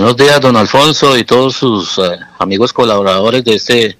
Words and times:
Buenos 0.00 0.16
días, 0.16 0.40
don 0.40 0.56
Alfonso 0.56 1.14
y 1.18 1.24
todos 1.24 1.56
sus 1.56 1.98
eh, 1.98 2.18
amigos 2.38 2.72
colaboradores 2.72 3.44
de 3.44 3.54
este 3.56 3.98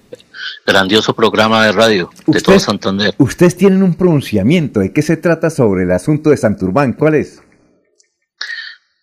grandioso 0.67 1.15
programa 1.15 1.67
de 1.67 1.73
radio 1.73 2.09
de 2.27 2.41
todo 2.41 2.59
Santander. 2.59 3.15
Ustedes 3.19 3.55
tienen 3.55 3.83
un 3.83 3.93
pronunciamiento. 3.93 4.81
¿De 4.81 4.95
qué 4.95 5.03
se 5.03 5.19
trata 5.19 5.51
sobre 5.51 5.83
el 5.83 5.91
asunto 5.91 6.31
de 6.31 6.39
Santurbán? 6.39 6.95
¿Cuál 6.95 7.17
es? 7.17 7.43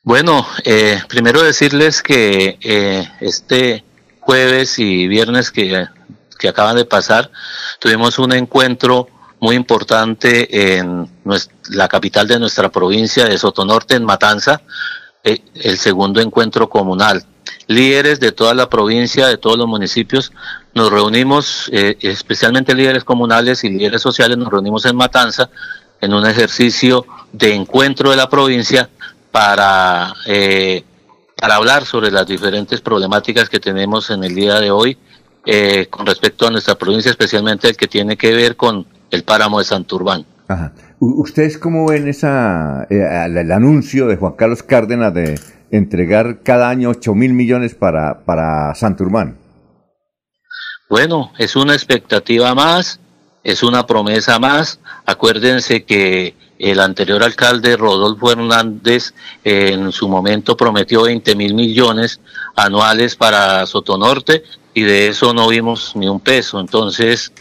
Bueno, 0.02 0.44
eh, 0.66 1.00
primero 1.08 1.44
decirles 1.44 2.02
que 2.02 2.58
eh, 2.64 3.08
este 3.22 3.84
jueves 4.20 4.80
y 4.80 5.08
viernes 5.08 5.52
que, 5.52 5.86
que 6.40 6.48
acaban 6.48 6.78
de 6.78 6.86
pasar, 6.86 7.30
tuvimos 7.80 8.18
un 8.18 8.34
encuentro 8.34 9.08
muy 9.40 9.56
importante 9.56 10.80
en 10.80 11.08
la 11.70 11.88
capital 11.88 12.28
de 12.28 12.40
nuestra 12.40 12.70
provincia 12.70 13.26
de 13.26 13.38
Sotonorte, 13.38 13.94
en 13.94 14.04
Matanza, 14.04 14.64
el 15.56 15.78
segundo 15.78 16.22
encuentro 16.22 16.70
comunal. 16.70 17.24
Líderes 17.68 18.20
de 18.20 18.32
toda 18.32 18.54
la 18.54 18.70
provincia, 18.70 19.28
de 19.28 19.38
todos 19.38 19.58
los 19.58 19.68
municipios, 19.68 20.32
nos 20.74 20.92
reunimos, 20.92 21.70
eh, 21.74 21.98
especialmente 22.02 22.74
líderes 22.74 23.04
comunales 23.04 23.64
y 23.64 23.70
líderes 23.70 24.02
sociales, 24.02 24.38
nos 24.38 24.50
reunimos 24.50 24.86
en 24.86 24.96
Matanza 24.96 25.50
en 26.00 26.14
un 26.14 26.26
ejercicio 26.26 27.06
de 27.32 27.54
encuentro 27.54 28.12
de 28.12 28.16
la 28.16 28.30
provincia 28.30 28.90
para, 29.32 30.14
eh, 30.28 30.84
para 31.36 31.56
hablar 31.56 31.86
sobre 31.86 32.12
las 32.12 32.28
diferentes 32.28 32.80
problemáticas 32.82 33.50
que 33.50 33.60
tenemos 33.60 34.10
en 34.10 34.24
el 34.24 34.34
día 34.34 34.60
de 34.60 34.72
hoy 34.72 34.98
con 35.90 36.06
respecto 36.06 36.46
a 36.46 36.52
nuestra 36.52 36.76
provincia, 36.76 37.10
especialmente 37.10 37.70
el 37.70 37.78
que 37.78 37.88
tiene 37.88 38.18
que 38.18 38.34
ver 38.34 38.58
con 38.58 38.86
el 39.12 39.24
páramo 39.24 39.60
de 39.60 39.66
Santurbán. 39.66 40.26
Ajá. 40.48 40.74
¿Ustedes 41.00 41.58
cómo 41.58 41.88
ven 41.88 42.08
esa, 42.08 42.88
eh, 42.90 43.26
el, 43.26 43.52
anuncio 43.52 44.08
de 44.08 44.16
Juan 44.16 44.34
Carlos 44.34 44.64
Cárdenas 44.64 45.14
de 45.14 45.40
entregar 45.72 46.42
cada 46.42 46.70
año 46.70 46.90
8 46.90 47.14
mil 47.16 47.34
millones 47.34 47.76
para, 47.76 48.24
para 48.24 48.74
Santurbán? 48.74 49.38
Bueno, 50.90 51.34
es 51.38 51.58
una 51.58 51.74
expectativa 51.74 52.56
más, 52.56 53.02
es 53.44 53.62
una 53.62 53.86
promesa 53.86 54.40
más. 54.40 54.80
Acuérdense 55.06 55.84
que 55.84 56.34
el 56.60 56.80
anterior 56.80 57.24
alcalde 57.24 57.76
Rodolfo 57.76 58.32
Hernández 58.32 59.14
en 59.44 59.92
su 59.92 60.08
momento 60.08 60.56
prometió 60.56 61.04
20 61.04 61.36
mil 61.36 61.54
millones 61.54 62.22
anuales 62.56 63.16
para 63.16 63.66
Sotonorte 63.66 64.44
y 64.74 64.84
de 64.84 65.10
eso 65.10 65.34
no 65.34 65.50
vimos 65.50 65.94
ni 65.96 66.08
un 66.08 66.22
peso. 66.22 66.60
Entonces, 66.60 67.34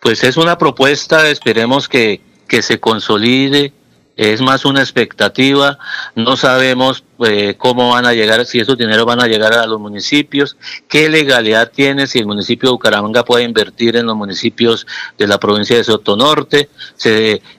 pues 0.00 0.22
es 0.24 0.36
una 0.36 0.56
propuesta, 0.56 1.28
esperemos 1.28 1.88
que, 1.88 2.20
que 2.52 2.60
se 2.60 2.78
consolide, 2.78 3.72
es 4.14 4.42
más 4.42 4.66
una 4.66 4.80
expectativa, 4.82 5.78
no 6.14 6.36
sabemos 6.36 7.02
eh, 7.26 7.54
cómo 7.56 7.88
van 7.92 8.04
a 8.04 8.12
llegar, 8.12 8.44
si 8.44 8.60
esos 8.60 8.76
dineros 8.76 9.06
van 9.06 9.22
a 9.22 9.26
llegar 9.26 9.54
a 9.54 9.66
los 9.66 9.80
municipios, 9.80 10.58
qué 10.86 11.08
legalidad 11.08 11.70
tiene 11.74 12.06
si 12.06 12.18
el 12.18 12.26
municipio 12.26 12.68
de 12.68 12.72
Bucaramanga 12.72 13.24
puede 13.24 13.44
invertir 13.44 13.96
en 13.96 14.04
los 14.04 14.16
municipios 14.16 14.86
de 15.16 15.26
la 15.26 15.40
provincia 15.40 15.78
de 15.78 15.84
Sotonorte, 15.84 16.68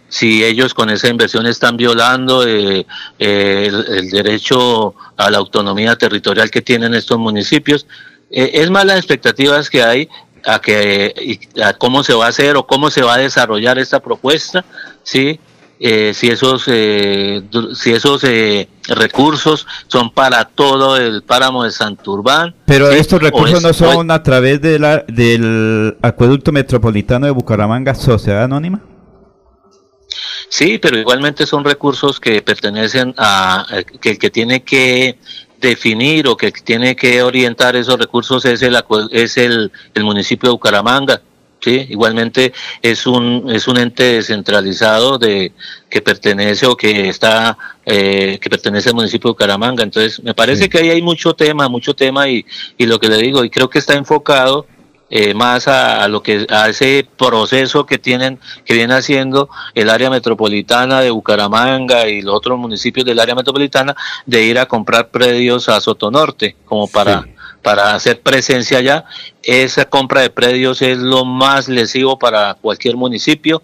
si 0.09 0.43
ellos 0.43 0.75
con 0.75 0.91
esa 0.91 1.07
inversión 1.07 1.47
están 1.47 1.75
violando 1.75 2.45
eh, 2.47 2.85
eh, 3.17 3.71
el, 3.71 4.11
derecho 4.11 4.93
a 5.17 5.31
la 5.31 5.39
autonomía 5.39 5.95
territorial 5.95 6.51
que 6.51 6.61
tienen 6.61 6.93
estos 6.93 7.17
municipios. 7.17 7.87
es 8.29 8.69
más 8.69 8.85
las 8.85 8.97
expectativas 8.97 9.71
que 9.71 9.81
hay 9.81 10.07
a 10.45 10.59
que 10.59 11.39
a 11.63 11.73
cómo 11.73 12.03
se 12.03 12.13
va 12.13 12.25
a 12.25 12.29
hacer 12.29 12.55
o 12.57 12.67
cómo 12.67 12.89
se 12.89 13.01
va 13.01 13.15
a 13.15 13.17
desarrollar 13.17 13.79
esta 13.79 13.99
propuesta, 13.99 14.63
sí, 15.03 15.39
eh, 15.79 16.13
si 16.13 16.29
esos 16.29 16.63
eh, 16.67 17.41
si 17.75 17.91
esos 17.91 18.23
eh, 18.23 18.69
recursos 18.87 19.67
son 19.87 20.11
para 20.11 20.45
todo 20.45 20.97
el 20.97 21.23
páramo 21.23 21.63
de 21.63 21.71
Santurbán. 21.71 22.55
Pero 22.65 22.89
estos 22.89 23.21
recursos 23.21 23.61
no 23.61 23.73
son 23.73 24.11
a 24.11 24.23
través 24.23 24.61
de 24.61 24.79
la, 24.79 25.03
del 25.07 25.97
acueducto 26.01 26.51
metropolitano 26.51 27.25
de 27.25 27.31
Bucaramanga, 27.31 27.95
Sociedad 27.95 28.43
Anónima. 28.43 28.81
Sí, 30.47 30.77
pero 30.77 30.97
igualmente 30.97 31.45
son 31.45 31.65
recursos 31.65 32.19
que 32.19 32.41
pertenecen 32.41 33.13
a 33.17 33.65
que 33.99 34.11
el 34.11 34.19
que 34.19 34.29
tiene 34.29 34.63
que 34.63 35.17
definir 35.67 36.27
o 36.27 36.37
que 36.37 36.51
tiene 36.51 36.95
que 36.95 37.23
orientar 37.23 37.75
esos 37.75 37.97
recursos 37.97 38.45
es 38.45 38.61
el 38.61 38.77
es 39.11 39.37
el, 39.37 39.71
el 39.93 40.03
municipio 40.03 40.49
de 40.49 40.53
Bucaramanga. 40.53 41.21
Sí, 41.59 41.87
igualmente 41.89 42.51
es 42.81 43.07
un 43.07 43.49
es 43.49 43.69
un 43.69 43.77
ente 43.77 44.03
descentralizado 44.03 45.17
de 45.17 45.53
que 45.89 46.01
pertenece 46.01 46.65
o 46.65 46.75
que 46.75 47.07
está 47.07 47.57
eh, 47.85 48.37
que 48.41 48.49
pertenece 48.49 48.89
al 48.89 48.95
municipio 48.95 49.29
de 49.29 49.33
Bucaramanga. 49.33 49.83
Entonces 49.83 50.21
me 50.21 50.33
parece 50.33 50.67
que 50.67 50.79
ahí 50.79 50.89
hay 50.89 51.01
mucho 51.01 51.33
tema, 51.33 51.69
mucho 51.69 51.93
tema 51.93 52.27
y, 52.27 52.45
y 52.77 52.85
lo 52.85 52.99
que 52.99 53.07
le 53.07 53.17
digo 53.17 53.45
y 53.45 53.49
creo 53.49 53.69
que 53.69 53.79
está 53.79 53.93
enfocado 53.93 54.67
eh, 55.15 55.35
más 55.35 55.67
a, 55.67 56.07
lo 56.07 56.23
que 56.23 56.47
a 56.49 56.69
ese 56.69 57.07
proceso 57.17 57.85
que 57.85 57.99
tienen 57.99 58.39
que 58.65 58.73
viene 58.73 58.95
haciendo 58.95 59.47
el 59.75 59.91
área 59.91 60.09
metropolitana 60.09 61.01
de 61.01 61.11
Bucaramanga 61.11 62.07
y 62.07 62.23
los 62.23 62.33
otros 62.33 62.57
municipios 62.57 63.05
del 63.05 63.19
área 63.19 63.35
metropolitana 63.35 63.95
de 64.25 64.43
ir 64.43 64.57
a 64.57 64.65
comprar 64.65 65.11
predios 65.11 65.69
a 65.69 65.79
Sotonorte 65.81 66.55
como 66.65 66.87
para 66.87 67.27
para 67.61 67.93
hacer 67.93 68.21
presencia 68.21 68.79
allá. 68.79 69.05
Esa 69.43 69.85
compra 69.85 70.21
de 70.21 70.31
predios 70.31 70.81
es 70.81 70.97
lo 70.97 71.25
más 71.25 71.69
lesivo 71.69 72.17
para 72.17 72.55
cualquier 72.55 72.97
municipio. 72.97 73.61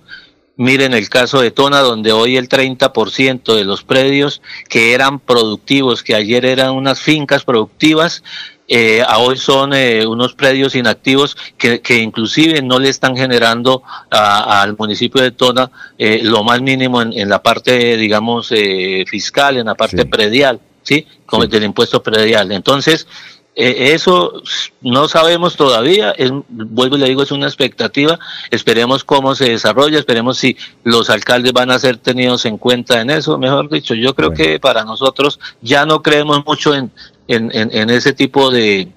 Miren 0.55 0.93
el 0.93 1.09
caso 1.09 1.41
de 1.41 1.49
Tona, 1.49 1.79
donde 1.79 2.11
hoy 2.11 2.37
el 2.37 2.47
30% 2.47 3.55
de 3.55 3.63
los 3.63 3.81
predios 3.81 4.43
que 4.69 4.93
eran 4.93 5.19
productivos, 5.19 6.03
que 6.03 6.13
ayer 6.13 6.45
eran 6.45 6.75
unas 6.75 6.99
fincas 7.01 7.43
productivas, 7.43 8.23
eh, 8.71 9.03
hoy 9.17 9.35
son 9.37 9.73
eh, 9.73 10.05
unos 10.05 10.35
predios 10.35 10.75
inactivos 10.75 11.35
que, 11.57 11.81
que, 11.81 11.97
inclusive 11.97 12.61
no 12.61 12.77
le 12.77 12.89
están 12.89 13.17
generando 13.17 13.81
al 14.11 14.77
municipio 14.77 15.21
de 15.23 15.31
Tona 15.31 15.71
eh, 15.97 16.21
lo 16.23 16.43
más 16.43 16.61
mínimo 16.61 17.01
en, 17.01 17.11
en, 17.13 17.29
la 17.29 17.41
parte, 17.41 17.97
digamos, 17.97 18.51
eh, 18.51 19.05
fiscal, 19.07 19.57
en 19.57 19.65
la 19.65 19.73
parte 19.73 20.05
predial, 20.05 20.59
¿sí? 20.83 21.07
Como 21.25 21.43
el 21.43 21.49
del 21.49 21.63
impuesto 21.63 22.03
predial. 22.03 22.51
Entonces, 22.51 23.07
eh, 23.55 23.93
eso 23.93 24.41
no 24.81 25.09
sabemos 25.09 25.57
todavía, 25.57 26.11
es, 26.11 26.31
vuelvo 26.47 26.95
y 26.95 26.99
le 26.99 27.07
digo, 27.07 27.23
es 27.23 27.31
una 27.31 27.47
expectativa, 27.47 28.17
esperemos 28.51 29.03
cómo 29.03 29.35
se 29.35 29.49
desarrolla, 29.49 29.99
esperemos 29.99 30.37
si 30.37 30.55
los 30.83 31.09
alcaldes 31.09 31.51
van 31.51 31.71
a 31.71 31.79
ser 31.79 31.97
tenidos 31.97 32.45
en 32.45 32.57
cuenta 32.57 33.01
en 33.01 33.09
eso, 33.09 33.37
mejor 33.37 33.69
dicho, 33.69 33.95
yo 33.95 34.15
creo 34.15 34.31
que 34.31 34.59
para 34.59 34.85
nosotros 34.85 35.39
ya 35.61 35.85
no 35.85 36.01
creemos 36.01 36.45
mucho 36.45 36.73
en, 36.73 36.89
en, 37.29 37.51
en, 37.53 37.89
ese 37.91 38.13
tipo 38.13 38.49
de, 38.49 38.87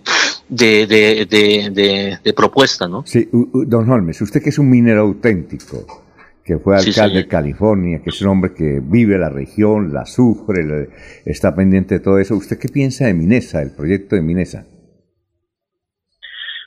de, 0.48 0.86
de, 0.86 2.18
de, 2.22 2.32
propuesta, 2.32 2.88
¿no? 2.88 3.04
Sí, 3.04 3.28
don 3.30 3.90
Holmes, 3.90 4.20
usted 4.22 4.42
que 4.42 4.48
es 4.48 4.58
un 4.58 4.70
minero 4.70 5.02
auténtico, 5.02 6.02
que 6.44 6.58
fue 6.58 6.76
alcalde 6.76 7.18
de 7.18 7.28
California, 7.28 8.00
que 8.02 8.10
es 8.10 8.22
un 8.22 8.28
hombre 8.28 8.52
que 8.54 8.80
vive 8.82 9.18
la 9.18 9.28
región, 9.28 9.92
la 9.92 10.06
sufre, 10.06 10.88
está 11.26 11.54
pendiente 11.54 11.96
de 11.96 12.00
todo 12.00 12.18
eso. 12.18 12.34
¿Usted 12.34 12.58
qué 12.58 12.68
piensa 12.68 13.06
de 13.06 13.14
Minesa, 13.14 13.60
el 13.60 13.70
proyecto 13.76 14.16
de 14.16 14.22
Minesa? 14.22 14.66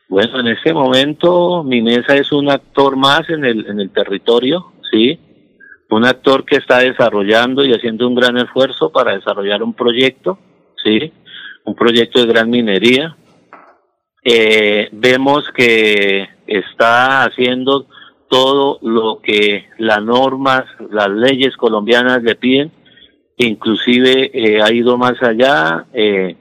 Bueno, 0.07 0.39
en 0.39 0.47
ese 0.47 0.71
momento 0.71 1.63
Minesa 1.63 2.15
es 2.15 2.31
un 2.31 2.49
actor 2.49 2.95
más 2.95 3.27
en 3.29 3.43
el, 3.43 3.65
en 3.65 3.79
el 3.79 3.89
territorio, 3.89 4.71
¿sí? 4.91 5.19
Un 5.89 6.05
actor 6.05 6.45
que 6.45 6.57
está 6.57 6.79
desarrollando 6.79 7.65
y 7.65 7.73
haciendo 7.73 8.07
un 8.07 8.15
gran 8.15 8.37
esfuerzo 8.37 8.91
para 8.91 9.15
desarrollar 9.15 9.63
un 9.63 9.73
proyecto, 9.73 10.37
¿sí? 10.83 11.11
Un 11.65 11.75
proyecto 11.75 12.21
de 12.21 12.27
gran 12.27 12.49
minería. 12.49 13.15
Eh, 14.23 14.89
vemos 14.91 15.51
que 15.53 16.27
está 16.47 17.23
haciendo 17.23 17.87
todo 18.29 18.79
lo 18.81 19.19
que 19.21 19.65
las 19.77 20.01
normas, 20.01 20.63
las 20.89 21.09
leyes 21.09 21.55
colombianas 21.57 22.23
le 22.23 22.35
piden, 22.35 22.71
inclusive 23.37 24.31
eh, 24.33 24.61
ha 24.61 24.71
ido 24.71 24.97
más 24.97 25.21
allá, 25.21 25.85
eh, 25.93 26.35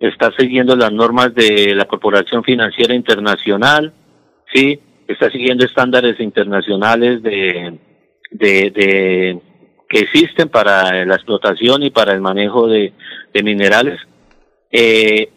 está 0.00 0.32
siguiendo 0.36 0.74
las 0.74 0.92
normas 0.92 1.34
de 1.34 1.74
la 1.74 1.84
Corporación 1.84 2.42
Financiera 2.42 2.94
Internacional, 2.94 3.92
sí, 4.52 4.80
está 5.06 5.30
siguiendo 5.30 5.64
estándares 5.64 6.18
internacionales 6.18 7.22
de, 7.22 7.78
de, 8.32 9.40
que 9.88 9.98
existen 9.98 10.48
para 10.48 11.04
la 11.04 11.14
explotación 11.14 11.82
y 11.84 11.90
para 11.90 12.12
el 12.12 12.20
manejo 12.20 12.66
de 12.66 12.92
minerales 13.42 14.00
eh, 14.70 15.30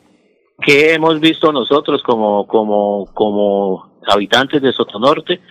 que 0.61 0.93
hemos 0.93 1.19
visto 1.19 1.51
nosotros 1.51 2.01
como, 2.03 2.47
como, 2.47 3.07
como 3.13 3.99
habitantes 4.07 4.61
de 4.61 4.71
Sotonorte, 4.71 5.41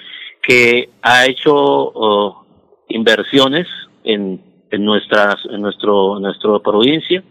que 0.43 0.91
ha 1.03 1.27
hecho 1.27 1.55
oh, 1.55 2.47
inversiones 2.89 3.67
en, 4.05 4.67
en, 4.71 4.85
nuestras, 4.85 5.37
en 5.51 5.61
nuestro, 5.61 6.19
nuestra 6.19 6.59
provincia. 6.61 7.23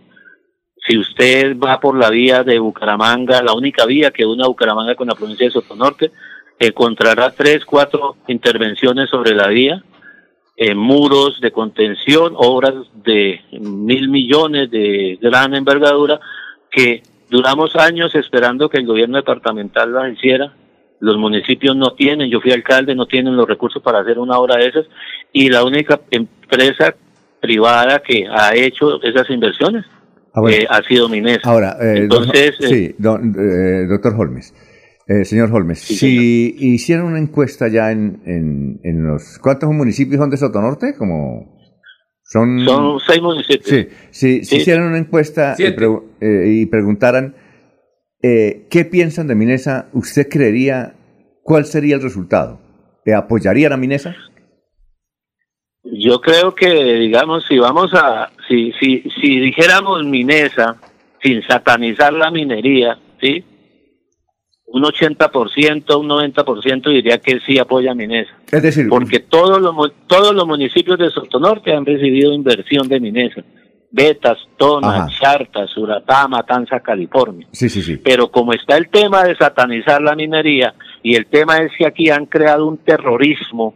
Si 0.88 0.98
usted 0.98 1.58
va 1.60 1.80
por 1.80 1.98
la 1.98 2.10
vía 2.10 2.44
de 2.44 2.60
Bucaramanga, 2.60 3.42
la 3.44 3.54
única 3.54 3.86
vía 3.86 4.12
que 4.12 4.26
une 4.26 4.48
Bucaramanga 4.48 4.96
con 4.96 5.08
la 5.08 5.16
provincia 5.16 5.46
de 5.46 5.52
Sotonorte, 5.52 6.12
encontrará 6.60 7.32
tres, 7.32 7.66
cuatro 7.66 8.18
intervenciones 8.28 9.10
sobre 9.10 9.34
la 9.34 9.48
vía, 9.48 9.84
eh, 10.56 10.76
muros 10.76 11.40
de 11.42 11.52
contención, 11.52 12.34
obras 12.36 12.76
de 12.94 13.42
mil 13.52 14.10
millones 14.10 14.70
de 14.70 15.18
gran 15.22 15.56
envergadura, 15.56 16.20
que 16.72 17.04
duramos 17.30 17.76
años 17.76 18.16
esperando 18.16 18.70
que 18.70 18.78
el 18.78 18.86
gobierno 18.86 19.18
departamental 19.18 19.92
lo 19.92 20.08
hiciera, 20.08 20.54
los 21.00 21.18
municipios 21.18 21.76
no 21.76 21.94
tienen, 21.94 22.30
yo 22.30 22.40
fui 22.42 22.52
alcalde, 22.52 22.96
no 22.96 23.08
tienen 23.08 23.36
los 23.36 23.48
recursos 23.48 23.82
para 23.82 24.00
hacer 24.00 24.20
una 24.20 24.38
obra 24.38 24.58
de 24.58 24.68
esas, 24.68 24.86
y 25.34 25.50
la 25.50 25.64
única 25.64 26.00
empresa 26.12 26.96
privada 27.42 28.02
que 28.06 28.26
ha 28.30 28.56
hecho 28.56 29.02
esas 29.02 29.30
inversiones 29.30 29.86
ah, 30.34 30.42
eh, 30.50 30.66
ha 30.70 30.82
sido 30.84 31.10
Minesa. 31.10 31.50
Ahora, 31.50 31.76
eh, 31.82 31.98
entonces, 31.98 32.56
sí, 32.60 32.96
doctor 33.00 34.14
Holmes. 34.18 34.54
señor 35.24 35.52
Holmes, 35.52 35.80
si 35.80 36.56
hicieran 36.60 37.06
una 37.06 37.20
encuesta 37.20 37.68
ya 37.68 37.92
en, 37.92 38.80
en, 38.84 39.08
los... 39.08 39.40
¿Cuántos 39.40 39.70
municipios 39.72 40.20
son 40.20 40.30
de 40.30 40.38
Sotonorte? 40.38 40.96
Como... 40.98 41.61
Son, 42.32 42.64
son 42.64 43.00
seis 43.06 43.22
municipios. 43.22 43.88
Sí, 44.12 44.46
si 44.46 44.56
hicieran 44.56 44.86
una 44.86 44.98
encuesta 44.98 45.54
y, 45.58 46.66
preguntaran 46.68 47.36
qué 48.22 48.88
piensan 48.90 49.28
de 49.28 49.36
Minesa, 49.36 49.90
¿usted 49.92 50.30
creería 50.30 50.96
cuál 51.44 51.66
sería 51.66 51.96
el 51.96 52.02
resultado? 52.02 52.62
¿Apoyarían 53.14 53.74
a 53.74 53.78
Minesa? 53.78 54.16
Yo 55.84 56.22
creo 56.22 56.56
que, 56.56 56.70
digamos, 56.70 57.46
si 57.48 57.58
vamos 57.58 57.94
a, 57.94 58.32
si, 58.48 58.72
si, 58.80 59.04
si 59.20 59.40
dijéramos 59.42 60.06
Minesa, 60.06 60.78
sin 61.22 61.42
satanizar 61.44 62.14
la 62.14 62.32
minería, 62.32 62.98
¿sí? 63.20 63.44
Un 64.74 64.84
80%, 64.84 66.00
un 66.00 66.08
90% 66.08 66.90
diría 66.90 67.18
que 67.18 67.40
sí 67.46 67.60
apoya 67.60 67.94
Minesa. 67.94 68.32
Es 68.52 68.64
decir, 68.64 68.88
porque 68.88 69.20
todos 69.20 69.62
los, 69.62 69.76
todos 70.08 70.34
los 70.34 70.48
municipios 70.48 70.98
de 70.98 71.10
Sotonorte 71.10 71.74
han 71.74 71.86
recibido 71.86 72.32
inversión 72.32 72.88
de 72.88 73.00
Minesa. 73.00 73.44
Betas, 73.92 74.38
Tona, 74.58 75.08
Charta, 75.20 75.68
Suratá, 75.68 76.26
Matanza, 76.30 76.80
California. 76.80 77.48
Sí, 77.52 77.68
sí, 77.68 77.82
sí. 77.82 77.98
Pero 77.98 78.32
como 78.32 78.54
está 78.54 78.78
el 78.78 78.88
tema 78.90 79.24
de 79.26 79.36
satanizar 79.36 80.02
la 80.02 80.16
minería 80.16 80.74
y 81.04 81.16
el 81.16 81.26
tema 81.26 81.58
es 81.58 81.72
que 81.78 81.86
aquí 81.86 82.10
han 82.10 82.26
creado 82.26 82.66
un 82.66 82.78
terrorismo 82.78 83.76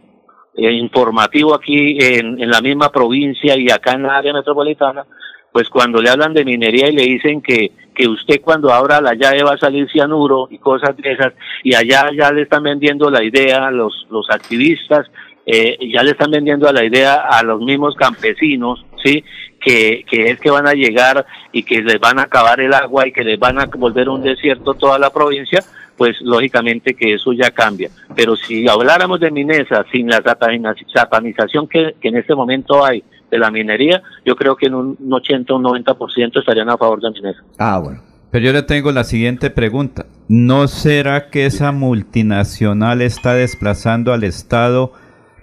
eh, 0.56 0.72
informativo 0.72 1.54
aquí 1.54 1.98
en, 2.00 2.40
en 2.40 2.50
la 2.50 2.62
misma 2.62 2.90
provincia 2.90 3.58
y 3.58 3.70
acá 3.70 3.92
en 3.92 4.04
la 4.04 4.16
área 4.16 4.32
metropolitana, 4.32 5.04
pues 5.52 5.68
cuando 5.68 6.00
le 6.00 6.08
hablan 6.08 6.32
de 6.32 6.46
minería 6.46 6.88
y 6.88 6.96
le 6.96 7.02
dicen 7.02 7.42
que, 7.42 7.72
que 7.96 8.06
usted 8.06 8.40
cuando 8.42 8.72
abra 8.72 9.00
la 9.00 9.14
llave 9.14 9.42
va 9.42 9.54
a 9.54 9.58
salir 9.58 9.90
cianuro 9.90 10.48
y 10.50 10.58
cosas 10.58 10.96
de 10.96 11.12
esas, 11.12 11.32
y 11.64 11.74
allá 11.74 12.10
ya 12.16 12.30
le 12.30 12.42
están 12.42 12.62
vendiendo 12.62 13.10
la 13.10 13.24
idea 13.24 13.66
a 13.66 13.70
los, 13.70 14.06
los 14.10 14.28
activistas, 14.30 15.10
eh, 15.46 15.78
ya 15.92 16.02
le 16.02 16.10
están 16.10 16.30
vendiendo 16.30 16.70
la 16.72 16.84
idea 16.84 17.14
a 17.14 17.42
los 17.42 17.60
mismos 17.60 17.94
campesinos, 17.94 18.84
¿sí? 19.02 19.24
Que, 19.60 20.04
que 20.08 20.30
es 20.30 20.40
que 20.40 20.50
van 20.50 20.66
a 20.66 20.74
llegar 20.74 21.24
y 21.52 21.62
que 21.62 21.82
les 21.82 21.98
van 21.98 22.18
a 22.18 22.22
acabar 22.22 22.60
el 22.60 22.74
agua 22.74 23.06
y 23.06 23.12
que 23.12 23.24
les 23.24 23.38
van 23.38 23.58
a 23.58 23.66
volver 23.66 24.08
un 24.08 24.22
desierto 24.22 24.74
toda 24.74 24.98
la 24.98 25.10
provincia, 25.10 25.62
pues 25.96 26.20
lógicamente 26.20 26.94
que 26.94 27.14
eso 27.14 27.32
ya 27.32 27.50
cambia. 27.50 27.90
Pero 28.14 28.36
si 28.36 28.68
habláramos 28.68 29.20
de 29.20 29.30
Minesa 29.30 29.84
sin 29.90 30.08
la 30.08 30.22
satanización 30.22 31.68
que, 31.68 31.94
en 32.02 32.16
este 32.16 32.34
momento 32.34 32.84
hay 32.84 33.02
de 33.30 33.38
la 33.38 33.50
minería, 33.50 34.02
yo 34.24 34.36
creo 34.36 34.56
que 34.56 34.66
en 34.66 34.74
un 34.74 34.96
80 35.10 35.52
o 35.52 35.56
un 35.56 35.64
90% 35.64 36.38
estarían 36.38 36.68
a 36.68 36.76
favor 36.76 37.00
de 37.00 37.10
Minesa. 37.10 37.42
Ah, 37.58 37.78
bueno. 37.78 38.02
Pero 38.30 38.46
yo 38.46 38.52
le 38.52 38.62
tengo 38.62 38.92
la 38.92 39.04
siguiente 39.04 39.50
pregunta. 39.50 40.06
¿No 40.28 40.68
será 40.68 41.30
que 41.30 41.46
esa 41.46 41.72
multinacional 41.72 43.00
está 43.00 43.34
desplazando 43.34 44.12
al 44.12 44.24
Estado 44.24 44.92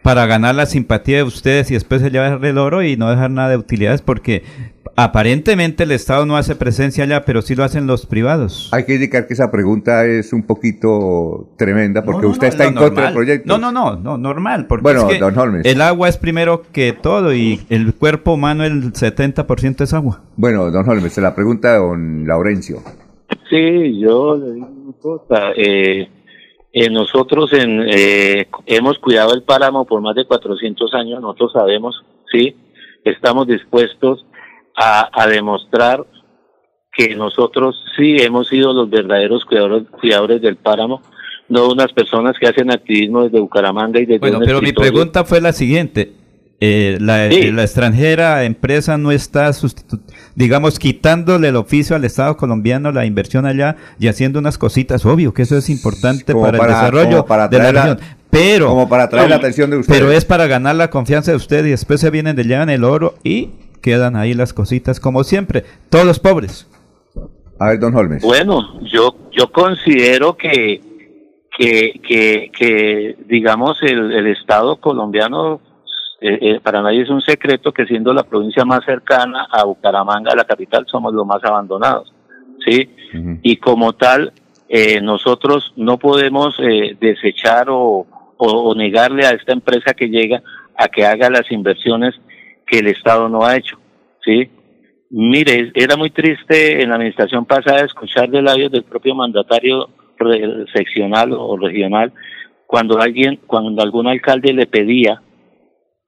para 0.04 0.26
ganar 0.26 0.56
la 0.56 0.66
simpatía 0.66 1.18
de 1.18 1.24
ustedes 1.24 1.72
y 1.72 1.76
después 1.76 2.02
se 2.02 2.12
llevar 2.12 2.44
el 2.44 2.58
oro 2.58 2.84
y 2.84 2.98
no 2.98 3.10
dejar 3.10 3.32
nada 3.32 3.50
de 3.50 3.58
utilidades? 3.58 4.02
Porque 4.02 4.44
aparentemente 4.96 5.84
el 5.84 5.92
Estado 5.92 6.26
no 6.26 6.38
hace 6.38 6.56
presencia 6.56 7.04
allá, 7.04 7.26
pero 7.26 7.42
sí 7.42 7.56
lo 7.56 7.64
hacen 7.64 7.88
los 7.88 8.06
privados. 8.06 8.70
Hay 8.74 8.86
que 8.86 8.96
indicar 8.96 9.28
que 9.28 9.34
esa 9.34 9.52
pregunta 9.52 10.06
es 10.06 10.34
un 10.34 10.44
poquito 10.46 11.50
tremenda 11.58 12.04
porque 12.04 12.26
usted 12.26 12.48
está 12.48 12.66
en 12.66 12.76
contra 12.76 13.06
del 13.06 13.14
proyecto. 13.14 13.58
No, 13.58 13.58
no, 13.58 13.72
no, 13.72 13.96
no, 13.96 14.18
normal. 14.18 14.68
Porque 14.68 14.84
bueno, 14.84 15.08
don 15.20 15.38
Holmes. 15.38 15.66
El 15.66 15.82
agua 15.82 16.10
es 16.10 16.18
primero 16.18 16.64
que 16.72 16.94
todo 16.94 17.34
y 17.34 17.62
el 17.70 17.94
cuerpo 17.94 18.34
humano 18.34 18.64
el 18.64 18.94
70% 18.94 19.82
es 19.82 19.94
agua. 19.94 20.22
Bueno, 20.36 20.70
don 20.72 20.88
Holmes, 20.88 21.14
se 21.14 21.22
la 21.22 21.36
pregunta 21.36 21.78
don 21.78 22.28
Laurencio. 22.28 22.80
Sí, 23.50 24.00
yo 24.00 24.38
le 24.38 24.54
digo 24.54 24.68
una 24.68 24.94
cosa. 25.00 25.52
Eh, 25.56 26.08
eh, 26.72 26.90
nosotros 26.90 27.54
en, 27.54 27.82
eh, 27.88 28.48
hemos 28.66 28.98
cuidado 29.00 29.34
el 29.34 29.44
páramo 29.44 29.86
por 29.86 30.02
más 30.02 30.16
de 30.16 30.26
400 30.26 30.94
años, 30.96 31.22
nosotros 31.22 31.52
sabemos, 31.54 32.04
sí, 32.32 32.56
estamos 33.04 33.46
dispuestos 33.46 34.26
a, 34.76 35.28
demostrar 35.28 36.06
que 36.92 37.16
nosotros 37.16 37.76
sí 37.98 38.18
hemos 38.20 38.48
sido 38.48 38.74
los 38.74 38.90
verdaderos 38.90 39.46
cuidadores, 39.46 39.84
cuidadores 39.90 40.42
del 40.42 40.58
páramo, 40.58 41.02
no 41.50 41.70
unas 41.72 41.92
personas 41.94 42.36
que 42.40 42.48
hacen 42.48 42.72
activismo 42.72 43.24
desde 43.24 43.40
Bucaramanga 43.40 44.00
y 44.00 44.06
desde 44.06 44.20
Bueno, 44.20 44.40
pero 44.44 44.62
mi 44.62 44.74
pregunta 44.74 45.24
fue 45.24 45.42
la 45.42 45.54
siguiente. 45.54 46.14
Eh, 46.66 46.98
la, 47.02 47.28
la, 47.28 47.64
extranjera 47.64 48.46
empresa 48.46 48.98
no 48.98 49.12
está, 49.12 49.52
digamos, 50.34 50.80
quitándole 50.80 51.50
el 51.50 51.58
oficio 51.58 51.94
al 51.94 52.06
Estado 52.06 52.38
colombiano 52.38 52.94
la 52.94 53.06
inversión 53.06 53.46
allá 53.46 53.76
y 54.00 54.08
haciendo 54.08 54.40
unas 54.40 54.58
cositas. 54.58 55.06
Obvio 55.06 55.34
que 55.34 55.42
eso 55.42 55.58
es 55.58 55.70
importante 55.70 56.34
para, 56.34 56.58
el 56.58 56.68
desarrollo 56.68 57.26
de 57.50 57.58
la 57.58 57.72
región. 57.72 58.00
Pero, 58.30 58.70
como 58.70 58.88
para 58.88 59.10
traer 59.10 59.30
la 59.30 59.36
atención 59.36 59.72
de 59.72 59.78
ustedes. 59.78 60.00
Pero 60.00 60.14
es 60.14 60.24
para 60.24 60.48
ganar 60.48 60.76
la 60.78 60.90
confianza 60.90 61.32
de 61.32 61.38
ustedes 61.38 61.66
y 61.66 61.72
después 61.72 62.00
se 62.00 62.10
vienen 62.10 62.36
de 62.38 62.46
llevan 62.46 62.70
el 62.70 62.86
oro 62.86 63.16
y 63.26 63.50
quedan 63.84 64.16
ahí 64.16 64.34
las 64.34 64.54
cositas 64.54 65.00
como 65.00 65.24
siempre, 65.24 65.64
todos 65.90 66.06
los 66.06 66.20
pobres. 66.20 66.68
A 67.60 67.70
ver, 67.70 67.80
don 67.80 67.96
Holmes. 67.96 68.24
Bueno, 68.24 68.80
yo, 68.82 69.16
yo 69.32 69.52
considero 69.52 70.36
que, 70.36 70.82
que, 71.56 72.00
que, 72.08 72.52
que 72.58 73.18
digamos, 73.28 73.78
el, 73.84 74.12
el 74.12 74.28
Estado 74.28 74.78
colombiano, 74.78 75.62
eh, 76.22 76.40
eh, 76.42 76.60
para 76.64 76.82
nadie 76.82 77.04
es 77.04 77.10
un 77.10 77.22
secreto 77.22 77.72
que 77.72 77.86
siendo 77.86 78.14
la 78.14 78.24
provincia 78.24 78.66
más 78.66 78.84
cercana 78.86 79.48
a 79.52 79.66
Bucaramanga, 79.66 80.34
la 80.34 80.46
capital, 80.46 80.86
somos 80.90 81.14
los 81.14 81.28
más 81.28 81.44
abandonados, 81.44 82.12
¿sí? 82.66 82.90
Y 83.44 83.58
como 83.58 83.94
tal, 83.94 84.34
eh, 84.68 85.00
nosotros 85.02 85.74
no 85.76 86.00
podemos 86.00 86.58
desechar 87.00 87.68
o, 87.70 88.08
o 88.38 88.76
negarle 88.76 89.26
a 89.26 89.32
esta 89.32 89.54
empresa 89.54 89.94
que 89.94 90.08
llega 90.08 90.42
a 90.76 90.88
que 90.88 91.06
haga 91.06 91.30
las 91.30 91.52
inversiones 91.52 92.16
que 92.74 92.80
el 92.80 92.88
Estado 92.88 93.30
no 93.30 93.46
ha 93.46 93.56
hecho, 93.56 93.78
¿sí? 94.26 94.50
Mire, 95.12 95.72
era 95.76 95.96
muy 95.96 96.10
triste 96.10 96.82
en 96.82 96.90
la 96.90 96.96
administración 96.96 97.46
pasada 97.46 97.86
escuchar 97.86 98.32
de 98.32 98.42
labios 98.42 98.72
del 98.72 98.84
propio 98.84 99.14
mandatario 99.14 99.90
seccional 100.74 101.34
o 101.34 101.56
regional 101.56 102.12
cuando 102.66 103.00
alguien, 103.00 103.40
cuando 103.46 103.80
algún 103.84 104.08
alcalde 104.08 104.54
le 104.54 104.66
pedía 104.66 105.22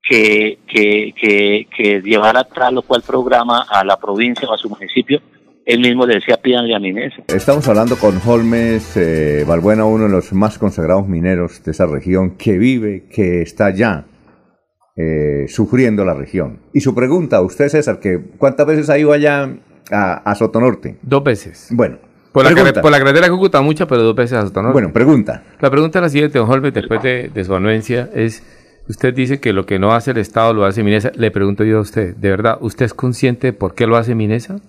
que, 0.02 0.58
que, 0.68 1.14
que, 1.16 1.68
que 1.76 2.02
llevara 2.02 2.44
tal 2.46 2.80
o 2.80 2.82
cual 2.82 3.04
programa 3.06 3.64
a 3.70 3.84
la 3.84 3.98
provincia 3.98 4.50
o 4.50 4.54
a 4.54 4.58
su 4.58 4.68
municipio, 4.68 5.22
él 5.68 5.82
mismo 5.82 6.08
le 6.08 6.16
decía 6.16 6.38
pídanle 6.38 6.74
a 6.74 6.80
Minesa. 6.80 7.26
Estamos 7.28 7.68
hablando 7.68 7.96
con 7.98 8.20
Holmes 8.26 8.98
eh, 8.98 9.46
Balbuena, 9.48 9.86
uno 9.86 10.06
de 10.06 10.12
los 10.12 10.34
más 10.34 10.58
consagrados 10.58 11.08
mineros 11.08 11.64
de 11.64 11.72
esa 11.72 11.86
región, 11.86 12.38
que 12.38 12.58
vive, 12.58 13.06
que 13.14 13.44
está 13.44 13.68
allá 13.68 14.06
eh, 14.98 15.46
sufriendo 15.50 16.06
la 16.06 16.14
región. 16.14 16.60
Y 16.72 16.80
su 16.80 16.96
pregunta, 16.96 17.42
usted 17.42 17.68
César, 17.68 18.00
que 18.00 18.18
¿cuántas 18.38 18.66
veces 18.66 18.90
ha 18.90 18.98
ido 18.98 19.12
allá 19.12 19.58
a, 19.92 20.36
Sotonorte? 20.36 20.98
Dos 21.02 21.24
veces. 21.24 21.68
Bueno. 21.72 21.98
Por 22.32 22.44
la, 22.44 22.82
por 22.82 22.92
la, 22.92 23.00
carretera 23.00 23.30
Cúcuta 23.30 23.62
muchas, 23.62 23.88
pero 23.88 24.04
dos 24.04 24.16
veces 24.16 24.38
a 24.38 24.42
Sotonorte. 24.44 24.74
Bueno, 24.74 24.94
pregunta. 24.94 25.44
La 25.60 25.70
pregunta 25.70 26.00
es 26.00 26.04
la 26.04 26.10
siguiente, 26.10 26.38
don 26.40 26.50
Holmes, 26.50 26.74
después 26.74 27.02
de, 27.02 27.44
su 27.46 27.56
anuencia, 27.56 28.10
es, 28.14 28.44
usted 28.90 29.14
dice 29.14 29.40
que 29.40 29.54
lo 29.54 29.66
que 29.66 29.80
no 29.80 29.94
hace 29.94 30.12
el 30.12 30.18
Estado 30.18 30.54
lo 30.54 30.66
hace 30.66 30.84
Minesa. 30.84 31.12
Le 31.16 31.32
pregunto 31.32 31.64
yo 31.64 31.78
a 31.78 31.82
usted, 31.82 32.16
¿de 32.16 32.30
verdad, 32.30 32.58
usted 32.62 32.86
es 32.86 32.94
consciente 32.94 33.48
de 33.48 33.54
por 33.54 33.74
qué 33.74 33.88
lo 33.88 33.98
hace 33.98 34.16
Minesa? 34.16 34.60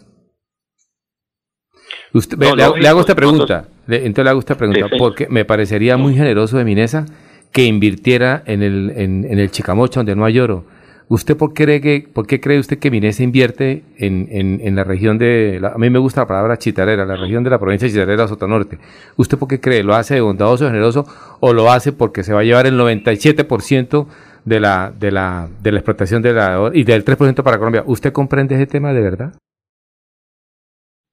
Usted, 2.13 2.39
le, 2.39 2.89
hago, 2.89 3.01
esta 3.01 3.15
pregunta, 3.15 3.69
entonces 3.87 4.25
le 4.25 4.31
hago 4.31 4.41
esta 4.41 4.57
pregunta, 4.57 4.87
porque 4.99 5.29
me 5.29 5.45
parecería 5.45 5.97
muy 5.97 6.15
generoso 6.15 6.57
de 6.57 6.65
Minesa 6.65 7.07
que 7.57 7.65
invirtiera 7.65 8.43
en 8.45 8.63
el, 8.63 8.93
en, 8.97 9.39
el 9.39 9.51
Chicamocha, 9.51 10.01
donde 10.01 10.15
no 10.15 10.27
hay 10.27 10.39
oro. 10.39 10.67
¿Usted 11.09 11.39
por 11.39 11.55
qué 11.55 11.65
cree, 11.65 11.81
que, 11.81 12.07
por 12.07 12.27
qué 12.27 12.39
cree 12.39 12.59
usted 12.59 12.79
que 12.79 12.91
Minesa 12.91 13.23
invierte 13.23 13.83
en, 13.97 14.29
en, 14.63 14.77
la 14.77 14.85
región 14.85 15.17
de, 15.17 15.59
a 15.63 15.79
mí 15.79 15.89
me 15.89 15.99
gusta 15.99 16.21
la 16.21 16.27
palabra 16.27 16.59
chitarera, 16.59 17.07
la 17.07 17.17
región 17.17 17.45
de 17.45 17.49
la 17.49 17.59
provincia 17.59 17.89
de 17.89 17.95
Chitarera, 17.95 18.29
Sotonorte? 18.29 18.77
¿Usted 19.17 19.39
por 19.39 19.49
qué 19.49 19.59
cree? 19.59 19.83
¿Lo 19.83 19.95
hace 19.95 20.17
de 20.17 20.21
bondadoso, 20.21 20.67
generoso 20.67 21.07
o 21.41 21.55
lo 21.55 21.71
hace 21.71 21.93
porque 21.93 22.25
se 22.25 22.35
va 22.35 22.41
a 22.41 22.45
llevar 22.45 22.67
el 22.67 22.79
97% 22.79 24.07
de 24.45 24.61
la, 24.61 24.93
de 24.95 25.11
la, 25.11 25.49
de 25.63 25.73
la 25.73 25.79
explotación 25.79 26.21
de 26.21 26.35
la, 26.35 26.71
y 26.75 26.85
del 26.85 27.07
3% 27.07 27.43
para 27.43 27.57
Colombia? 27.57 27.85
¿Usted 27.87 28.13
comprende 28.13 28.55
ese 28.57 28.67
tema 28.67 28.93
de 28.93 29.01
verdad? 29.01 29.33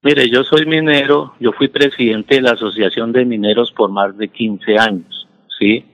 Mire, 0.02 0.30
yo 0.30 0.44
soy 0.44 0.66
minero, 0.66 1.36
yo 1.40 1.54
fui 1.54 1.70
presidente 1.70 2.36
de 2.36 2.42
la 2.42 2.52
Asociación 2.52 3.14
de 3.14 3.24
Mineros 3.24 3.72
por 3.72 3.90
más 3.90 4.18
de 4.18 4.28
15 4.28 4.78
años, 4.78 5.30
¿sí? 5.58 5.86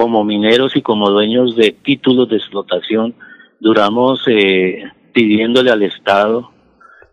Como 0.00 0.24
mineros 0.24 0.74
y 0.76 0.80
como 0.80 1.10
dueños 1.10 1.56
de 1.56 1.72
títulos 1.72 2.30
de 2.30 2.36
explotación, 2.36 3.14
duramos 3.60 4.22
eh, 4.28 4.82
pidiéndole 5.12 5.70
al 5.70 5.82
Estado 5.82 6.50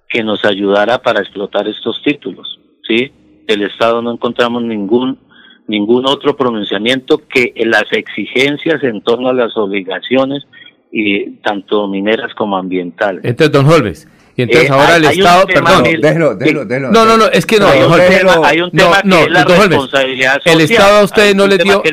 que 0.08 0.24
nos 0.24 0.46
ayudara 0.46 1.02
para 1.02 1.20
explotar 1.20 1.68
estos 1.68 2.02
títulos, 2.02 2.62
¿sí? 2.88 3.12
El 3.46 3.64
Estado 3.64 4.02
no 4.02 4.14
encontramos 4.14 4.64
ningún 4.64 5.20
ningún 5.68 6.08
otro 6.08 6.38
pronunciamiento 6.38 7.28
que 7.28 7.52
las 7.58 7.92
exigencias 7.92 8.82
en 8.86 9.02
torno 9.02 9.28
a 9.28 9.34
las 9.34 9.58
obligaciones 9.58 10.48
y 10.90 11.32
tanto 11.42 11.90
mineras 11.90 12.34
como 12.36 12.56
ambientales. 12.56 13.26
Entonces, 13.26 13.52
don 13.52 13.66
Holmes, 13.70 14.08
y 14.38 14.44
entonces 14.44 14.70
eh, 14.70 14.74
ahora 14.74 14.98
el 14.98 15.06
Estado, 15.06 15.48
perdón, 15.48 15.84
déjelo, 15.84 16.36
déjelo, 16.36 16.66
déjelo, 16.66 16.92
no, 16.92 17.06
no, 17.06 17.18
no, 17.18 17.26
es 17.26 17.44
que 17.44 17.60
no, 17.60 17.70
hay, 17.70 17.82
un 17.82 17.92
tema, 17.98 18.40
hay 18.44 18.62
un 18.62 18.70
tema 18.70 19.02
no, 19.04 19.18
que 19.18 19.24
es 19.24 19.32
la 19.32 19.44
responsabilidad 19.44 20.34
social. 20.36 20.56
El 20.56 20.62
Estado 20.62 20.98
a 21.00 21.04
ustedes 21.04 21.36
no 21.36 21.48
le 21.48 21.58
dio, 21.58 21.84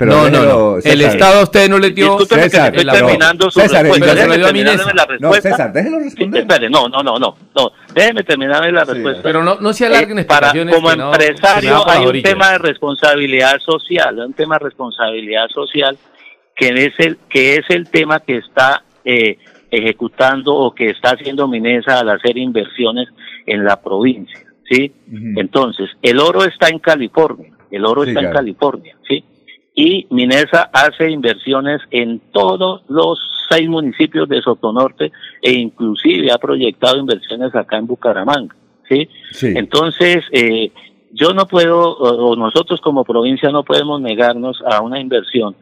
no, 0.00 0.28
no, 0.28 0.42
no, 0.44 0.76
el 0.84 1.00
Estado 1.00 1.40
a 1.40 1.42
ustedes 1.42 1.70
no 1.70 1.78
le 1.78 1.90
dio, 1.92 2.18
César, 2.26 2.70
que 2.70 2.80
estoy 2.80 2.92
terminando 2.92 3.50
su 3.50 3.60
César, 3.60 3.82
respuesta, 3.82 4.14
déjeme 4.14 4.38
terminarme 4.38 4.92
la 4.94 5.06
respuesta. 5.06 5.48
No, 5.48 5.56
César, 5.56 5.72
déjelo 5.72 5.98
responder. 6.00 6.42
Espere, 6.42 6.68
no, 6.68 6.86
no, 6.90 7.02
no, 7.02 7.18
no, 7.18 7.36
no, 7.56 7.72
déjeme 7.94 8.24
terminarme 8.24 8.70
la 8.70 8.84
respuesta. 8.84 9.22
Pero 9.22 9.42
no, 9.42 9.56
no 9.58 9.72
se 9.72 9.86
alarguen 9.86 10.18
eh, 10.18 10.24
para, 10.24 10.52
Como 10.70 10.90
empresario 10.90 11.88
hay 11.88 12.04
un 12.04 12.22
tema 12.22 12.52
de 12.52 12.58
responsabilidad 12.58 13.58
social, 13.60 14.18
un 14.18 14.34
tema 14.34 14.58
de 14.58 14.64
responsabilidad 14.66 15.48
social 15.48 15.96
que 16.54 16.68
es 16.68 16.92
el, 16.98 17.18
que 17.30 17.56
es 17.56 17.64
el 17.70 17.88
tema 17.88 18.20
que 18.20 18.36
está 18.36 18.82
eh, 19.04 19.38
ejecutando 19.76 20.54
o 20.54 20.74
que 20.74 20.86
está 20.86 21.10
haciendo 21.10 21.48
Minesa 21.48 22.00
al 22.00 22.08
hacer 22.10 22.36
inversiones 22.38 23.08
en 23.46 23.64
la 23.64 23.80
provincia, 23.80 24.40
¿sí? 24.70 24.92
Entonces, 25.36 25.90
el 26.02 26.20
oro 26.20 26.44
está 26.44 26.68
en 26.68 26.78
California, 26.78 27.52
el 27.70 27.84
oro 27.84 28.04
está 28.04 28.20
en 28.20 28.32
California, 28.32 28.96
¿sí? 29.08 29.24
Y 29.74 30.06
Minesa 30.10 30.70
hace 30.72 31.10
inversiones 31.10 31.80
en 31.90 32.20
todos 32.32 32.82
los 32.88 33.18
seis 33.48 33.68
municipios 33.68 34.28
de 34.28 34.40
Sotonorte 34.40 35.12
e 35.42 35.52
inclusive 35.52 36.30
ha 36.30 36.38
proyectado 36.38 36.96
inversiones 36.98 37.54
acá 37.54 37.76
en 37.76 37.86
Bucaramanga, 37.86 38.54
¿sí? 38.88 39.08
Entonces, 39.42 40.24
eh, 40.32 40.70
yo 41.12 41.32
no 41.32 41.46
puedo, 41.46 41.96
o 41.96 42.36
nosotros 42.36 42.80
como 42.80 43.04
provincia 43.04 43.50
no 43.50 43.62
podemos 43.62 44.00
negarnos 44.00 44.62
a 44.66 44.80
una 44.80 45.00
inversión 45.00 45.54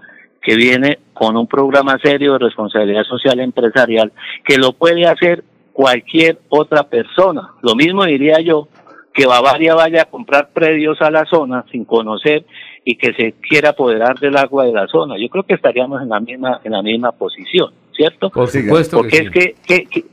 que 0.43 0.57
viene 0.57 0.99
con 1.13 1.37
un 1.37 1.47
programa 1.47 1.99
serio 2.03 2.33
de 2.33 2.41
responsabilidad 2.41 3.05
social 3.05 3.39
empresarial 3.41 4.13
que 4.45 4.59
lo 4.59 4.73
puede 4.73 5.07
hacer 5.07 5.45
cualquier 5.73 6.39
otra 6.49 6.83
persona. 6.83 7.53
Lo 7.63 7.75
mismo 7.75 8.05
diría 8.05 8.41
yo 8.41 8.69
que 9.15 9.27
Bavaria 9.27 9.75
vaya 9.75 10.03
a 10.03 10.05
comprar 10.07 10.51
predios 10.53 11.01
a 11.01 11.11
la 11.11 11.25
zona 11.27 11.65
sin 11.71 11.85
conocer 11.85 12.45
y 12.85 12.97
que 12.97 13.13
se 13.15 13.33
quiera 13.33 13.71
apoderar 13.71 14.19
del 14.19 14.37
agua 14.37 14.65
de 14.65 14.73
la 14.73 14.87
zona. 14.89 15.17
Yo 15.19 15.29
creo 15.29 15.45
que 15.45 15.55
estaríamos 15.55 16.03
en 16.03 16.09
la 16.09 16.21
misma 16.21 16.61
en 16.65 16.73
la 16.73 16.83
misma 16.83 17.13
posición, 17.13 17.73
¿cierto? 17.95 18.31
Por 18.31 18.49
supuesto. 18.49 18.97
Porque 18.97 19.19
es 19.19 19.31
que, 19.31 19.55
que, 19.65 20.05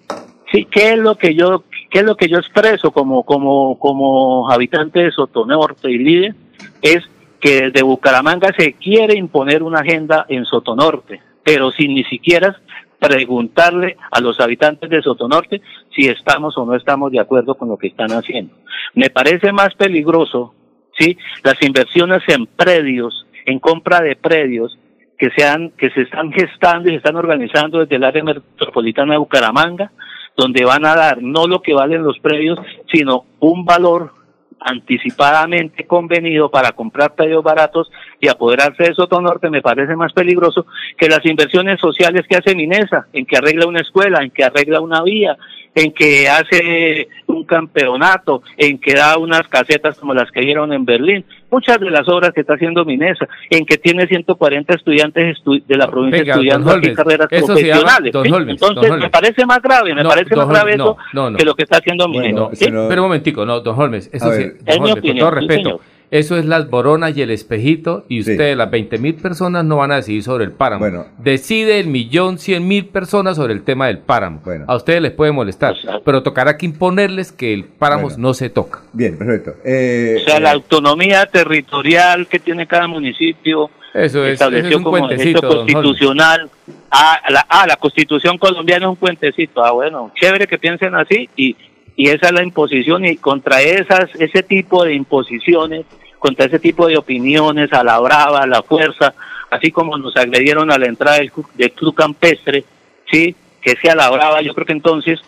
sí, 0.52 0.66
¿qué 0.66 0.92
es 0.92 0.98
lo 0.98 1.16
que 1.16 1.34
yo 1.34 1.64
qué 1.90 2.00
es 2.00 2.06
lo 2.06 2.16
que 2.16 2.28
yo 2.28 2.38
expreso 2.38 2.92
como 2.92 3.24
como 3.24 3.80
como 3.80 4.52
habitante 4.52 5.04
de 5.04 5.12
Sotonorte 5.12 5.90
y 5.90 5.98
líder 5.98 6.36
es 6.82 7.04
que 7.40 7.62
desde 7.62 7.84
Bucaramanga 7.84 8.50
se 8.58 8.74
quiere 8.74 9.18
imponer 9.18 9.64
una 9.64 9.80
agenda 9.80 10.26
en 10.30 10.46
Sotonorte, 10.46 11.22
pero 11.44 11.72
sin 11.72 11.96
ni 11.96 12.04
siquiera 12.04 12.60
preguntarle 13.00 13.98
a 14.12 14.20
los 14.20 14.40
habitantes 14.40 14.90
de 14.90 15.02
Sotonorte 15.02 15.62
si 15.96 16.08
estamos 16.08 16.58
o 16.58 16.66
no 16.66 16.76
estamos 16.76 17.12
de 17.12 17.20
acuerdo 17.20 17.56
con 17.56 17.70
lo 17.70 17.78
que 17.78 17.88
están 17.88 18.12
haciendo. 18.12 18.54
Me 18.94 19.10
parece 19.10 19.52
más 19.54 19.74
peligroso, 19.76 20.54
¿sí? 20.98 21.18
Las 21.44 21.62
inversiones 21.62 22.22
en 22.28 22.46
predios, 22.46 23.26
en 23.46 23.60
compra 23.60 24.02
de 24.02 24.16
predios, 24.16 24.78
que 25.18 25.30
sean, 25.36 25.72
que 25.78 25.90
se 25.92 26.02
están 26.02 26.32
gestando 26.32 26.90
y 26.90 26.92
se 26.92 26.98
están 26.98 27.16
organizando 27.16 27.80
desde 27.80 27.96
el 27.96 28.04
área 28.04 28.24
metropolitana 28.24 29.14
de 29.14 29.20
Bucaramanga, 29.20 29.92
donde 30.38 30.64
van 30.64 30.86
a 30.86 30.96
dar 30.96 31.22
no 31.22 31.48
lo 31.48 31.62
que 31.62 31.74
valen 31.74 32.04
los 32.04 32.20
predios, 32.20 32.60
sino 32.92 33.26
un 33.40 33.66
valor 33.66 34.14
anticipadamente 34.60 35.86
convenido 35.86 36.50
para 36.50 36.72
comprar 36.72 37.16
predios 37.16 37.44
baratos 37.44 37.92
y 38.20 38.28
apoderarse 38.28 38.84
de 38.84 38.94
Sotonorte 38.94 39.50
me 39.50 39.62
parece 39.62 39.96
más 39.96 40.14
peligroso 40.14 40.66
que 40.98 41.08
las 41.08 41.26
inversiones 41.26 41.80
sociales 41.80 42.26
que 42.28 42.38
hace 42.38 42.56
Minesa, 42.56 43.08
en 43.14 43.26
que 43.26 43.38
arregla 43.38 43.68
una 43.68 43.82
escuela, 43.82 44.22
en 44.22 44.32
que 44.32 44.44
arregla 44.44 44.82
una 44.82 45.02
vía, 45.04 45.38
en 45.76 45.92
que 45.94 46.28
hace 46.28 47.08
un 47.28 47.46
campeonato, 47.46 48.42
en 48.58 48.80
que 48.80 48.94
da 48.94 49.18
unas 49.18 49.48
casetas 49.48 49.98
como 49.98 50.14
las 50.14 50.32
que 50.32 50.42
dieron 50.42 50.74
en 50.74 50.86
Berlín, 50.86 51.26
muchas 51.52 51.80
de 51.80 51.90
las 51.90 52.08
obras 52.08 52.32
que 52.34 52.42
está 52.42 52.54
haciendo 52.54 52.86
Minesa, 52.86 53.28
en 53.50 53.66
que 53.66 53.78
tiene 53.78 54.08
140 54.08 54.74
estudiantes 54.74 55.38
de 55.46 55.78
la 55.78 55.88
provincia 55.88 56.22
estudiando 56.22 56.72
aquí 56.72 56.94
carreras 56.94 57.28
profesionales. 57.28 58.14
Entonces, 58.14 58.98
me 58.98 59.10
parece 59.10 59.46
más 59.46 59.62
grave, 59.62 59.94
me 59.94 60.04
parece 60.04 60.36
más 60.36 60.48
grave 60.48 60.74
eso 60.76 60.98
que 61.38 61.46
lo 61.46 61.56
que 61.56 61.64
está 61.64 61.78
haciendo 61.78 62.08
Minesa. 62.08 62.50
Pero 62.60 63.02
un 63.02 63.08
momentico, 63.08 63.46
no, 63.46 63.60
don 63.62 63.80
Holmes, 63.80 64.10
eso 64.12 64.32
sí, 64.34 64.52
es 64.66 64.80
mi 64.80 64.92
opinión, 64.92 65.30
con 65.30 65.48
todo 65.48 65.48
respeto. 65.48 65.82
Eso 66.12 66.38
es 66.38 66.46
las 66.46 66.70
boronas 66.70 67.16
y 67.16 67.22
el 67.22 67.30
espejito 67.30 68.06
y 68.10 68.22
ustedes, 68.22 68.58
las 68.58 68.72
20 68.72 68.98
mil 68.98 69.16
personas, 69.16 69.64
no 69.64 69.78
van 69.78 69.92
a 69.92 69.98
decidir 69.98 70.24
sobre 70.24 70.46
el 70.46 70.52
páramo. 70.52 70.80
Bueno. 70.80 71.06
Decide 71.20 71.80
el 71.80 71.88
millón 71.88 72.40
cien 72.40 72.68
mil 72.68 72.88
personas 72.88 73.38
sobre 73.38 73.54
el 73.54 73.64
tema 73.64 73.88
del 73.88 74.00
páramo. 74.00 74.42
Bueno. 74.44 74.66
A 74.68 74.76
ustedes 74.76 75.02
les 75.02 75.12
puede 75.12 75.32
molestar, 75.32 75.76
pero 76.04 76.24
tocará 76.24 76.58
que 76.58 76.66
imponerles 76.66 77.32
que 77.32 77.54
el 77.54 77.64
páramo 77.64 78.10
no 78.18 78.34
se 78.34 78.50
toca. 78.50 78.82
Bien, 78.92 79.18
perfecto. 79.18 79.54
Eh, 79.64 80.18
o 80.22 80.30
sea, 80.30 80.40
la 80.40 80.52
autonomía 80.52 81.26
territorial 81.28 82.28
que 82.28 82.40
tiene 82.40 82.66
cada 82.66 82.88
municipio 82.88 83.70
eso 83.94 84.26
es, 84.26 84.34
estableció 84.34 84.78
un 84.78 84.84
como 84.84 85.08
derecho 85.08 85.42
constitucional. 85.42 86.50
Ah 86.92 87.20
la, 87.30 87.46
ah, 87.50 87.66
la 87.68 87.76
constitución 87.76 88.38
colombiana 88.38 88.86
es 88.86 88.90
un 88.90 88.96
puentecito. 88.96 89.64
Ah, 89.64 89.72
bueno, 89.72 90.12
chévere 90.20 90.48
que 90.48 90.58
piensen 90.58 90.96
así 90.96 91.30
y 91.36 91.56
y 92.00 92.08
esa 92.08 92.28
es 92.28 92.32
la 92.32 92.44
imposición 92.44 93.04
y 93.04 93.18
contra 93.18 93.62
esas 93.62 94.10
ese 94.18 94.42
tipo 94.42 94.86
de 94.86 94.94
imposiciones, 94.94 95.86
contra 96.18 96.46
ese 96.46 96.58
tipo 96.58 96.88
de 96.88 96.96
opiniones 96.96 97.74
a 97.74 97.84
la 97.84 98.00
brava, 98.00 98.40
a 98.40 98.48
la 98.48 98.64
fuerza, 98.64 99.14
así 99.52 99.70
como 99.70 99.98
nos 99.98 100.16
agredieron 100.16 100.72
a 100.72 100.78
la 100.78 100.86
entrada 100.86 101.18
del, 101.18 101.30
club 101.74 101.94
campestre, 101.94 102.64
sí, 103.12 103.36
que 103.62 103.76
sea 103.76 103.96
la 103.96 104.10
brava, 104.12 104.42
yo 104.42 104.54
creo 104.54 104.66
que 104.66 104.72
entonces 104.72 105.20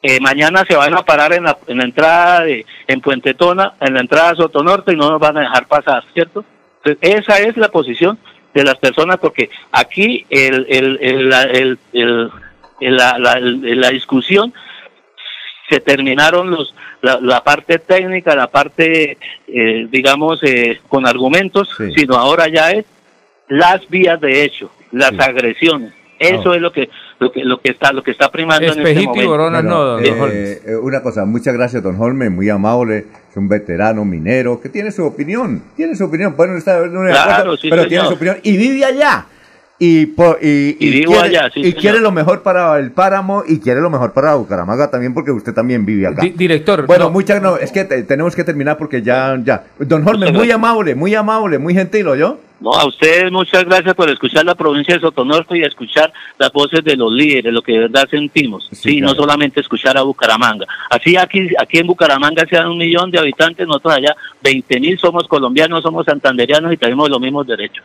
eh, 0.00 0.18
mañana 0.18 0.64
se 0.66 0.76
van 0.76 0.94
a 0.94 1.02
parar 1.02 1.34
en 1.34 1.44
la, 1.44 1.58
en 1.66 1.76
la 1.76 1.84
entrada 1.84 2.44
de 2.44 2.64
en 2.86 3.02
Puente 3.02 3.34
Tona, 3.34 3.74
en 3.78 3.92
la 3.92 4.00
entrada 4.00 4.30
de 4.30 4.36
Sotonorte 4.36 4.94
y 4.94 4.96
no 4.96 5.10
nos 5.10 5.20
van 5.20 5.36
a 5.36 5.42
dejar 5.42 5.68
pasar, 5.68 6.04
¿cierto? 6.14 6.42
Entonces, 6.82 7.18
esa 7.18 7.38
es 7.40 7.58
la 7.58 7.68
posición 7.68 8.18
de 8.54 8.64
las 8.64 8.76
personas 8.76 9.18
porque 9.18 9.50
aquí 9.72 10.24
el, 10.30 10.64
el, 10.70 10.98
el 11.02 11.28
la, 12.96 13.18
la, 13.18 13.38
la 13.40 13.90
discusión 13.90 14.54
se 15.68 15.80
terminaron 15.80 16.50
los 16.50 16.74
la, 17.00 17.44
parte 17.44 17.78
técnica, 17.78 18.34
la 18.34 18.48
parte, 18.48 19.18
eh, 19.46 19.86
digamos, 19.90 20.40
eh, 20.42 20.80
con 20.88 21.06
argumentos, 21.06 21.68
sino 21.94 22.16
ahora 22.16 22.48
ya 22.48 22.72
es 22.72 22.84
las 23.48 23.88
vías 23.88 24.20
de 24.20 24.44
hecho, 24.44 24.70
las 24.92 25.12
agresiones. 25.18 25.92
Eso 26.18 26.52
es 26.52 26.60
lo 26.60 26.72
que, 26.72 26.88
lo 27.20 27.30
que 27.30 27.44
lo 27.44 27.60
que 27.60 27.70
está 27.70 27.92
lo 27.92 28.02
que 28.02 28.10
está 28.10 28.28
primando 28.28 28.72
en 28.72 28.84
este 28.84 29.06
momento. 29.06 29.50
no, 29.62 30.00
eh, 30.00 30.60
una 30.82 31.00
cosa, 31.00 31.24
muchas 31.24 31.54
gracias, 31.54 31.80
don 31.80 32.00
Holme, 32.00 32.28
muy 32.28 32.48
amable, 32.48 33.06
es 33.30 33.36
un 33.36 33.48
veterano 33.48 34.04
minero 34.04 34.60
que 34.60 34.68
tiene 34.68 34.90
su 34.90 35.04
opinión, 35.04 35.62
tiene 35.76 35.94
su 35.94 36.04
opinión, 36.04 36.34
bueno, 36.36 36.56
está, 36.56 36.82
claro, 36.88 37.54
pero 37.62 37.86
tiene 37.86 38.04
su 38.06 38.14
opinión 38.14 38.38
y 38.42 38.56
vive 38.56 38.84
allá 38.84 39.26
y, 39.80 40.12
y, 40.40 41.72
quiere, 41.74 42.00
lo 42.00 42.10
mejor 42.10 42.42
para 42.42 42.78
el 42.78 42.90
páramo 42.90 43.44
y 43.46 43.60
quiere 43.60 43.80
lo 43.80 43.90
mejor 43.90 44.12
para 44.12 44.34
Bucaramanga 44.34 44.90
también 44.90 45.14
porque 45.14 45.30
usted 45.30 45.54
también 45.54 45.86
vive 45.86 46.08
acá. 46.08 46.22
director. 46.34 46.84
Bueno, 46.86 47.10
muchas 47.10 47.40
no, 47.40 47.56
es 47.56 47.70
que 47.70 47.84
tenemos 47.84 48.34
que 48.34 48.42
terminar 48.42 48.76
porque 48.76 49.02
ya, 49.02 49.38
ya. 49.44 49.64
Don 49.78 50.02
Jorge, 50.02 50.32
muy 50.32 50.50
amable, 50.50 50.96
muy 50.96 51.14
amable, 51.14 51.58
muy 51.58 51.74
gentil, 51.74 52.06
yo? 52.18 52.38
No, 52.60 52.72
a 52.72 52.86
ustedes 52.86 53.30
muchas 53.30 53.64
gracias 53.64 53.94
por 53.94 54.10
escuchar 54.10 54.44
la 54.44 54.56
provincia 54.56 54.94
de 54.94 55.00
Sotonorte 55.00 55.56
y 55.56 55.62
escuchar 55.62 56.12
las 56.38 56.52
voces 56.52 56.82
de 56.82 56.96
los 56.96 57.12
líderes, 57.12 57.52
lo 57.52 57.62
que 57.62 57.72
de 57.72 57.78
verdad 57.80 58.08
sentimos. 58.10 58.68
Sí, 58.72 59.00
no 59.00 59.14
solamente 59.14 59.60
escuchar 59.60 59.96
a 59.96 60.02
Bucaramanga. 60.02 60.66
Así 60.90 61.16
aquí, 61.16 61.50
aquí 61.56 61.78
en 61.78 61.86
Bucaramanga 61.86 62.44
sean 62.50 62.68
un 62.68 62.78
millón 62.78 63.12
de 63.12 63.18
habitantes, 63.20 63.64
nosotros 63.64 63.94
allá 63.94 64.16
20 64.42 64.80
mil 64.80 64.98
somos 64.98 65.28
colombianos, 65.28 65.82
somos 65.82 66.04
santanderianos 66.04 66.72
y 66.72 66.76
tenemos 66.76 67.08
los 67.08 67.20
mismos 67.20 67.46
derechos. 67.46 67.84